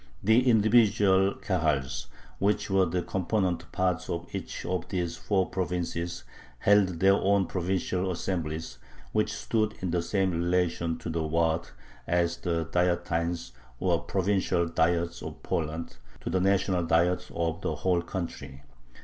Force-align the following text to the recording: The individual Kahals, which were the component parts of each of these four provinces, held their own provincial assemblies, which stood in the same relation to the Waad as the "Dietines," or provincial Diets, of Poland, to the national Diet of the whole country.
The 0.23 0.49
individual 0.49 1.35
Kahals, 1.35 2.07
which 2.39 2.71
were 2.71 2.87
the 2.87 3.03
component 3.03 3.71
parts 3.71 4.09
of 4.09 4.25
each 4.33 4.65
of 4.65 4.89
these 4.89 5.15
four 5.15 5.47
provinces, 5.47 6.23
held 6.57 6.99
their 6.99 7.13
own 7.13 7.45
provincial 7.45 8.09
assemblies, 8.09 8.79
which 9.11 9.31
stood 9.31 9.75
in 9.79 9.91
the 9.91 10.01
same 10.01 10.31
relation 10.31 10.97
to 10.97 11.09
the 11.11 11.21
Waad 11.21 11.69
as 12.07 12.37
the 12.37 12.65
"Dietines," 12.65 13.51
or 13.79 14.01
provincial 14.01 14.65
Diets, 14.67 15.21
of 15.21 15.43
Poland, 15.43 15.97
to 16.21 16.31
the 16.31 16.41
national 16.41 16.81
Diet 16.81 17.29
of 17.35 17.61
the 17.61 17.75
whole 17.75 18.01
country. 18.01 18.63